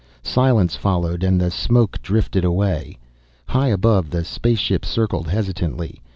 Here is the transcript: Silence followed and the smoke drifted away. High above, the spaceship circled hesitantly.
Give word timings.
Silence 0.23 0.75
followed 0.75 1.21
and 1.23 1.39
the 1.39 1.51
smoke 1.51 2.01
drifted 2.01 2.43
away. 2.43 2.97
High 3.49 3.67
above, 3.67 4.09
the 4.09 4.25
spaceship 4.25 4.83
circled 4.83 5.27
hesitantly. 5.27 6.01